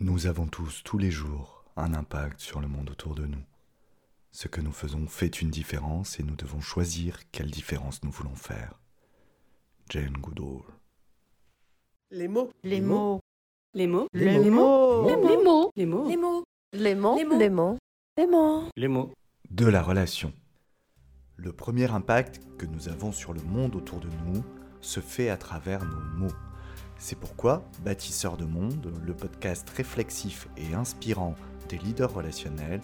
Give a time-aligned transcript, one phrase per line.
[0.00, 3.42] Nous avons tous, tous les jours, un impact sur le monde autour de nous.
[4.30, 8.34] Ce que nous faisons fait une différence et nous devons choisir quelle différence nous voulons
[8.34, 8.78] faire.
[9.88, 10.62] Jane Goodall.
[12.10, 12.50] Les mots.
[12.62, 13.20] Les mots.
[13.72, 14.06] Les mots.
[14.12, 15.04] Les Les mots.
[15.04, 15.06] mots.
[15.06, 15.72] Les mots.
[15.76, 16.06] Les mots.
[16.08, 16.36] Les mots.
[16.72, 17.16] Les mots.
[17.16, 17.38] Les mots.
[17.38, 17.78] Les mots.
[18.18, 18.68] Les mots.
[18.76, 19.12] Les mots.
[19.50, 20.32] De la relation.
[21.36, 24.44] Le premier impact que nous avons sur le monde autour de nous
[24.80, 26.34] se fait à travers nos mots.
[26.98, 31.34] C'est pourquoi Bâtisseurs de Monde, le podcast réflexif et inspirant
[31.68, 32.80] des leaders relationnels,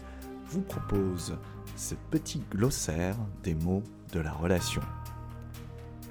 [0.47, 1.39] vous propose
[1.77, 4.83] ce petit glossaire des mots de la relation.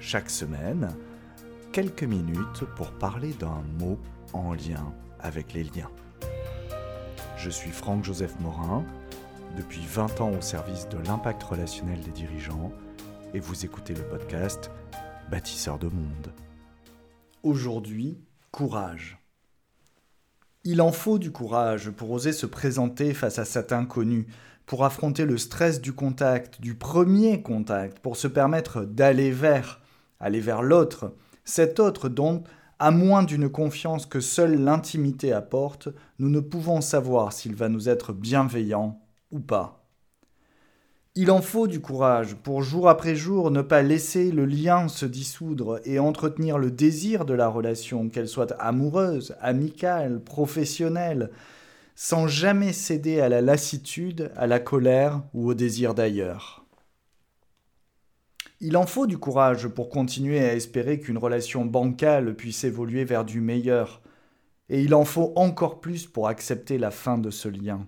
[0.00, 0.88] Chaque semaine,
[1.70, 3.98] quelques minutes pour parler d'un mot
[4.32, 5.90] en lien avec les liens.
[7.36, 8.84] Je suis Franck-Joseph Morin,
[9.56, 12.72] depuis 20 ans au service de l'impact relationnel des dirigeants,
[13.32, 14.70] et vous écoutez le podcast
[15.30, 16.32] Bâtisseurs de Monde.
[17.42, 18.20] Aujourd'hui,
[18.52, 19.18] courage.
[20.62, 24.28] Il en faut du courage pour oser se présenter face à cet inconnu,
[24.64, 29.80] pour affronter le stress du contact, du premier contact, pour se permettre d'aller vers,
[30.20, 32.44] aller vers l'autre, cet autre dont,
[32.78, 35.88] à moins d'une confiance que seule l'intimité apporte,
[36.20, 39.81] nous ne pouvons savoir s'il va nous être bienveillant ou pas.
[41.14, 45.04] Il en faut du courage pour jour après jour ne pas laisser le lien se
[45.04, 51.30] dissoudre et entretenir le désir de la relation, qu'elle soit amoureuse, amicale, professionnelle,
[51.94, 56.64] sans jamais céder à la lassitude, à la colère ou au désir d'ailleurs.
[58.62, 63.26] Il en faut du courage pour continuer à espérer qu'une relation bancale puisse évoluer vers
[63.26, 64.00] du meilleur,
[64.70, 67.86] et il en faut encore plus pour accepter la fin de ce lien.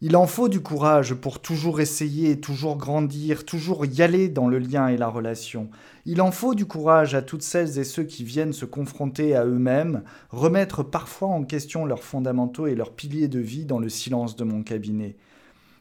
[0.00, 4.58] Il en faut du courage pour toujours essayer, toujours grandir, toujours y aller dans le
[4.58, 5.70] lien et la relation.
[6.04, 9.44] Il en faut du courage à toutes celles et ceux qui viennent se confronter à
[9.44, 14.36] eux-mêmes, remettre parfois en question leurs fondamentaux et leurs piliers de vie dans le silence
[14.36, 15.16] de mon cabinet.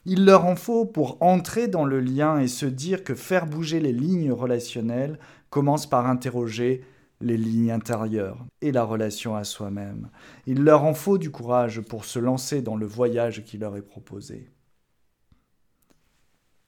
[0.05, 3.79] Il leur en faut pour entrer dans le lien et se dire que faire bouger
[3.79, 5.17] les lignes relationnelles
[5.49, 6.83] commence par interroger
[7.23, 10.09] les lignes intérieures et la relation à soi-même.
[10.45, 13.81] Il leur en faut du courage pour se lancer dans le voyage qui leur est
[13.81, 14.51] proposé.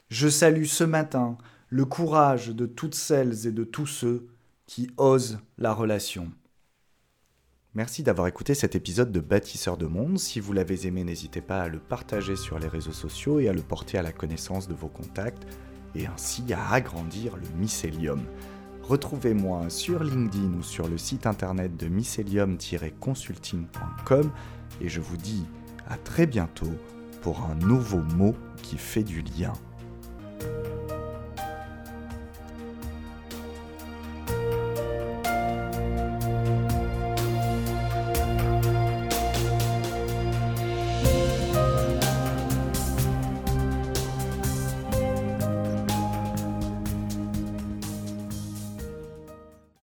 [0.10, 1.38] Je salue ce matin
[1.70, 4.28] le courage de toutes celles et de tous ceux
[4.66, 6.32] qui osent la relation.
[7.74, 10.18] Merci d'avoir écouté cet épisode de Bâtisseurs de Monde.
[10.18, 13.54] Si vous l'avez aimé, n'hésitez pas à le partager sur les réseaux sociaux et à
[13.54, 15.46] le porter à la connaissance de vos contacts
[15.96, 18.22] et ainsi à agrandir le mycélium.
[18.88, 24.30] Retrouvez-moi sur LinkedIn ou sur le site internet de mycelium-consulting.com
[24.80, 25.44] et je vous dis
[25.90, 26.72] à très bientôt
[27.24, 29.54] pour un nouveau mot qui fait du lien.